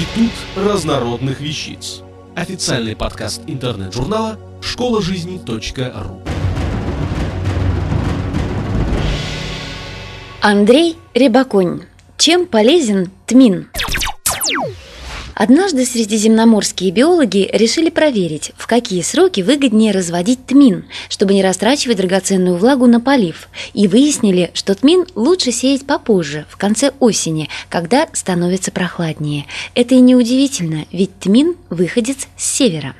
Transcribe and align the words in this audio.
Институт 0.00 0.32
разнородных 0.56 1.40
вещиц. 1.42 2.00
Официальный 2.34 2.96
подкаст 2.96 3.42
интернет-журнала 3.46 4.38
школа 4.62 5.02
жизни.ру. 5.02 6.22
Андрей 10.40 10.96
Рябаконь. 11.12 11.82
Чем 12.16 12.46
полезен 12.46 13.10
тмин? 13.26 13.68
Однажды 15.42 15.86
средиземноморские 15.86 16.90
биологи 16.90 17.48
решили 17.50 17.88
проверить, 17.88 18.52
в 18.58 18.66
какие 18.66 19.00
сроки 19.00 19.40
выгоднее 19.40 19.90
разводить 19.90 20.44
тмин, 20.44 20.84
чтобы 21.08 21.32
не 21.32 21.42
растрачивать 21.42 21.96
драгоценную 21.96 22.58
влагу 22.58 22.86
на 22.86 23.00
полив, 23.00 23.48
и 23.72 23.88
выяснили, 23.88 24.50
что 24.52 24.74
тмин 24.74 25.06
лучше 25.14 25.50
сеять 25.50 25.86
попозже, 25.86 26.44
в 26.50 26.58
конце 26.58 26.92
осени, 27.00 27.48
когда 27.70 28.06
становится 28.12 28.70
прохладнее. 28.70 29.46
Это 29.74 29.94
и 29.94 30.00
неудивительно, 30.00 30.84
ведь 30.92 31.18
тмин– 31.20 31.56
выходец 31.70 32.28
с 32.36 32.44
севера. 32.44 32.94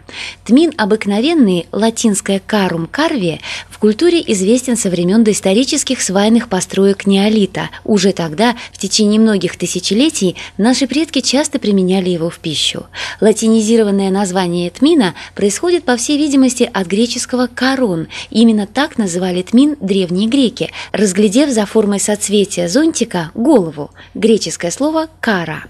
Тмин 0.46 0.72
обыкновенный, 0.78 1.66
латинское 1.72 2.40
«карум 2.40 2.86
карвия», 2.86 3.40
в 3.68 3.76
культуре 3.78 4.22
известен 4.26 4.78
со 4.78 4.88
времен 4.88 5.24
доисторических 5.24 6.00
свайных 6.00 6.48
построек 6.48 7.06
неолита. 7.06 7.68
Уже 7.84 8.12
тогда, 8.12 8.56
в 8.72 8.78
течение 8.78 9.20
многих 9.20 9.58
тысячелетий, 9.58 10.36
наши 10.56 10.86
предки 10.86 11.20
часто 11.20 11.58
применяли 11.58 12.08
его 12.08 12.29
в 12.30 12.38
пищу. 12.38 12.86
Латинизированное 13.20 14.10
название 14.10 14.70
тмина 14.70 15.14
происходит, 15.34 15.84
по 15.84 15.96
всей 15.96 16.16
видимости, 16.16 16.68
от 16.72 16.86
греческого 16.86 17.48
«корон». 17.52 18.08
Именно 18.30 18.66
так 18.66 18.98
называли 18.98 19.42
тмин 19.42 19.76
древние 19.80 20.28
греки, 20.28 20.70
разглядев 20.92 21.50
за 21.50 21.66
формой 21.66 22.00
соцветия 22.00 22.68
зонтика 22.68 23.30
голову, 23.34 23.90
греческое 24.14 24.70
слово 24.70 25.08
«кара». 25.20 25.64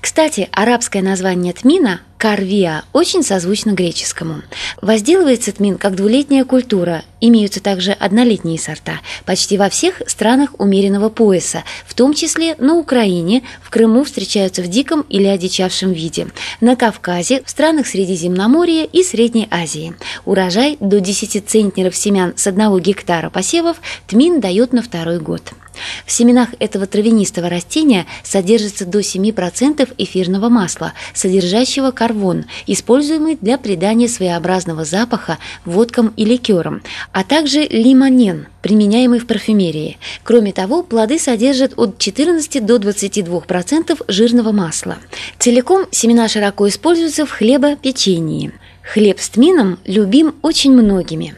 Кстати, 0.00 0.48
арабское 0.52 1.02
название 1.02 1.52
тмина 1.52 2.00
Карвия 2.18 2.84
очень 2.92 3.22
созвучно 3.22 3.72
греческому. 3.72 4.42
Возделывается 4.80 5.52
тмин 5.52 5.76
как 5.76 5.94
двулетняя 5.94 6.44
культура, 6.44 7.04
имеются 7.20 7.62
также 7.62 7.92
однолетние 7.92 8.58
сорта, 8.58 9.00
почти 9.26 9.58
во 9.58 9.68
всех 9.68 10.00
странах 10.06 10.50
умеренного 10.58 11.10
пояса, 11.10 11.62
в 11.86 11.94
том 11.94 12.14
числе 12.14 12.54
на 12.56 12.74
Украине, 12.74 13.42
в 13.62 13.68
Крыму 13.70 14.04
встречаются 14.04 14.62
в 14.62 14.68
диком 14.68 15.02
или 15.02 15.26
одичавшем 15.26 15.92
виде, 15.92 16.28
на 16.60 16.74
Кавказе, 16.74 17.42
в 17.44 17.50
странах 17.50 17.86
Средиземноморья 17.86 18.84
и 18.84 19.02
Средней 19.02 19.48
Азии. 19.50 19.94
Урожай 20.24 20.78
до 20.80 21.00
10 21.00 21.46
центнеров 21.48 21.94
семян 21.94 22.32
с 22.36 22.46
одного 22.46 22.78
гектара 22.78 23.28
посевов 23.28 23.76
тмин 24.06 24.40
дает 24.40 24.72
на 24.72 24.82
второй 24.82 25.18
год. 25.18 25.42
В 26.06 26.12
семенах 26.12 26.50
этого 26.58 26.86
травянистого 26.86 27.48
растения 27.48 28.06
содержится 28.22 28.86
до 28.86 29.00
7% 29.00 29.94
эфирного 29.98 30.48
масла, 30.48 30.92
содержащего 31.14 31.90
карвон, 31.90 32.44
используемый 32.66 33.38
для 33.40 33.58
придания 33.58 34.08
своеобразного 34.08 34.84
запаха 34.84 35.38
водкам 35.64 36.12
и 36.16 36.24
ликерам, 36.24 36.82
а 37.12 37.24
также 37.24 37.66
лимонен, 37.68 38.48
применяемый 38.62 39.18
в 39.18 39.26
парфюмерии. 39.26 39.98
Кроме 40.22 40.52
того, 40.52 40.82
плоды 40.82 41.18
содержат 41.18 41.74
от 41.76 41.98
14 41.98 42.64
до 42.64 42.76
22% 42.76 44.04
жирного 44.08 44.52
масла. 44.52 44.98
Целиком 45.38 45.86
семена 45.90 46.28
широко 46.28 46.68
используются 46.68 47.26
в 47.26 47.30
хлебопечении. 47.30 48.52
Хлеб 48.82 49.20
с 49.20 49.30
тмином 49.30 49.78
любим 49.84 50.34
очень 50.42 50.72
многими. 50.72 51.34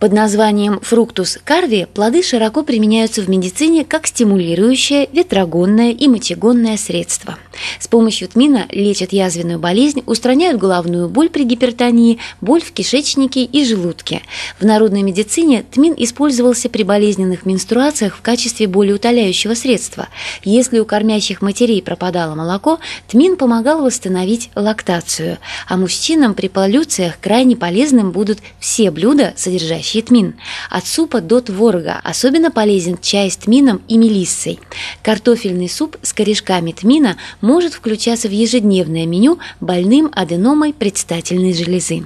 Под 0.00 0.14
названием 0.14 0.80
фруктус 0.80 1.38
карви 1.44 1.86
плоды 1.92 2.22
широко 2.22 2.62
применяются 2.62 3.20
в 3.20 3.28
медицине 3.28 3.84
как 3.84 4.06
стимулирующее, 4.06 5.06
ветрогонное 5.12 5.90
и 5.90 6.08
мочегонное 6.08 6.78
средство. 6.78 7.36
С 7.78 7.86
помощью 7.86 8.26
тмина 8.28 8.64
лечат 8.70 9.12
язвенную 9.12 9.58
болезнь, 9.58 10.02
устраняют 10.06 10.58
головную 10.58 11.10
боль 11.10 11.28
при 11.28 11.44
гипертонии, 11.44 12.18
боль 12.40 12.62
в 12.62 12.72
кишечнике 12.72 13.44
и 13.44 13.62
желудке. 13.62 14.22
В 14.58 14.64
народной 14.64 15.02
медицине 15.02 15.64
тмин 15.70 15.94
использовался 15.98 16.70
при 16.70 16.82
болезненных 16.82 17.44
менструациях 17.44 18.16
в 18.16 18.22
качестве 18.22 18.68
болеутоляющего 18.68 19.52
средства. 19.52 20.08
Если 20.44 20.78
у 20.78 20.86
кормящих 20.86 21.42
матерей 21.42 21.82
пропадало 21.82 22.34
молоко, 22.34 22.78
тмин 23.06 23.36
помогал 23.36 23.82
восстановить 23.82 24.48
лактацию. 24.54 25.36
А 25.68 25.76
мужчинам 25.76 26.32
при 26.32 26.48
полюциях 26.48 27.20
крайне 27.20 27.54
полезным 27.54 28.12
будут 28.12 28.38
все 28.60 28.90
блюда, 28.90 29.34
содержащие 29.36 29.89
тмин. 29.98 30.34
От 30.70 30.86
супа 30.86 31.20
до 31.20 31.40
творога 31.40 32.00
особенно 32.04 32.50
полезен 32.50 32.98
чай 33.00 33.30
с 33.30 33.36
тмином 33.36 33.82
и 33.88 33.98
мелиссой. 33.98 34.60
Картофельный 35.02 35.68
суп 35.68 35.96
с 36.02 36.12
корешками 36.12 36.72
тмина 36.72 37.16
может 37.40 37.74
включаться 37.74 38.28
в 38.28 38.32
ежедневное 38.32 39.06
меню 39.06 39.38
больным 39.60 40.10
аденомой 40.14 40.72
предстательной 40.72 41.52
железы. 41.52 42.04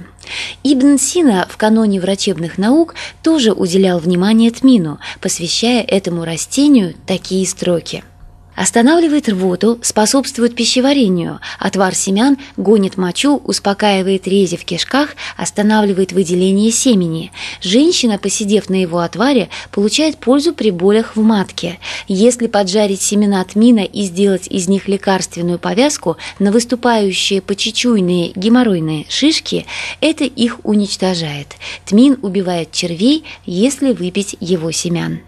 Ибн 0.63 0.97
Сина 0.97 1.47
в 1.49 1.57
каноне 1.57 2.01
врачебных 2.01 2.57
наук 2.57 2.95
тоже 3.21 3.53
уделял 3.53 3.99
внимание 3.99 4.49
тмину, 4.49 4.99
посвящая 5.21 5.83
этому 5.83 6.25
растению 6.25 6.95
такие 7.05 7.45
строки– 7.45 8.03
Останавливает 8.55 9.27
рвоту, 9.27 9.79
способствует 9.81 10.55
пищеварению. 10.55 11.39
Отвар 11.59 11.93
семян 11.93 12.37
гонит 12.55 12.97
мочу, 12.97 13.41
успокаивает 13.43 14.27
рези 14.27 14.55
в 14.55 14.63
кишках, 14.63 15.15
останавливает 15.35 16.13
выделение 16.13 16.71
семени. 16.71 17.31
Женщина, 17.61 18.17
посидев 18.17 18.69
на 18.69 18.81
его 18.81 18.99
отваре, 18.99 19.49
получает 19.71 20.17
пользу 20.17 20.53
при 20.53 20.71
болях 20.71 21.15
в 21.15 21.21
матке. 21.21 21.79
Если 22.07 22.47
поджарить 22.47 23.01
семена 23.01 23.43
тмина 23.43 23.81
и 23.81 24.03
сделать 24.03 24.47
из 24.47 24.69
них 24.69 24.87
лекарственную 24.87 25.59
повязку 25.59 26.17
на 26.39 26.51
выступающие 26.51 27.41
почечуйные 27.41 28.31
геморройные 28.35 29.05
шишки, 29.09 29.65
это 29.99 30.23
их 30.23 30.59
уничтожает. 30.63 31.55
Тмин 31.85 32.17
убивает 32.21 32.71
червей, 32.71 33.25
если 33.45 33.91
выпить 33.91 34.37
его 34.39 34.71
семян. 34.71 35.19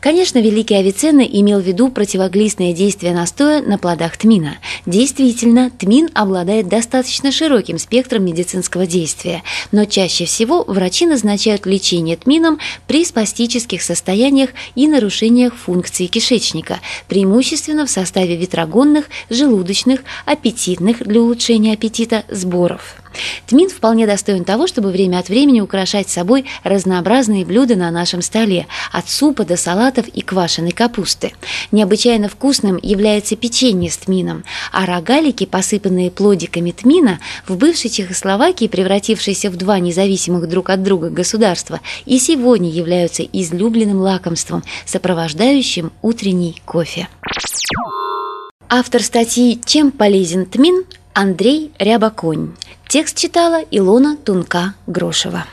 Конечно, 0.00 0.38
великий 0.38 0.74
Авиценна 0.74 1.22
имел 1.22 1.60
в 1.60 1.64
виду 1.64 1.90
противоглистное 1.90 2.72
действие 2.72 3.14
настоя 3.14 3.62
на 3.62 3.78
плодах 3.78 4.16
тмина. 4.16 4.58
Действительно, 4.86 5.70
тмин 5.70 6.10
обладает 6.14 6.68
достаточно 6.68 7.30
широким 7.32 7.78
спектром 7.78 8.24
медицинского 8.24 8.86
действия, 8.86 9.42
но 9.70 9.84
чаще 9.84 10.24
всего 10.24 10.64
врачи 10.64 11.06
назначают 11.06 11.66
лечение 11.66 12.16
тмином 12.16 12.58
при 12.86 13.04
спастических 13.04 13.82
состояниях 13.82 14.50
и 14.74 14.88
нарушениях 14.88 15.54
функции 15.54 16.06
кишечника, 16.06 16.80
преимущественно 17.08 17.86
в 17.86 17.90
составе 17.90 18.36
ветрогонных, 18.36 19.08
желудочных, 19.30 20.00
аппетитных 20.24 21.06
для 21.06 21.20
улучшения 21.20 21.72
аппетита 21.72 22.24
сборов. 22.28 23.01
Тмин 23.46 23.68
вполне 23.68 24.06
достоин 24.06 24.44
того, 24.44 24.66
чтобы 24.66 24.90
время 24.90 25.18
от 25.18 25.28
времени 25.28 25.60
украшать 25.60 26.08
собой 26.08 26.46
разнообразные 26.64 27.44
блюда 27.44 27.76
на 27.76 27.90
нашем 27.90 28.22
столе, 28.22 28.66
от 28.92 29.08
супа 29.08 29.44
до 29.44 29.56
салатов 29.56 30.08
и 30.08 30.20
квашеной 30.20 30.72
капусты. 30.72 31.32
Необычайно 31.70 32.28
вкусным 32.28 32.78
является 32.82 33.36
печенье 33.36 33.90
с 33.90 33.96
тмином, 33.98 34.44
а 34.72 34.86
рогалики, 34.86 35.46
посыпанные 35.46 36.10
плодиками 36.10 36.70
тмина, 36.70 37.20
в 37.46 37.56
бывшей 37.56 37.90
Чехословакии, 37.90 38.68
превратившейся 38.68 39.50
в 39.50 39.56
два 39.56 39.78
независимых 39.78 40.48
друг 40.48 40.70
от 40.70 40.82
друга 40.82 41.10
государства, 41.10 41.80
и 42.06 42.18
сегодня 42.18 42.70
являются 42.70 43.22
излюбленным 43.22 44.00
лакомством, 44.00 44.62
сопровождающим 44.86 45.92
утренний 46.02 46.60
кофе. 46.64 47.08
Автор 48.68 49.02
статьи 49.02 49.60
«Чем 49.66 49.90
полезен 49.90 50.46
тмин» 50.46 50.84
Андрей 51.12 51.72
Рябаконь. 51.78 52.54
Текст 52.92 53.16
читала 53.16 53.64
Илона 53.70 54.18
Тунка-Грошева. 54.22 55.44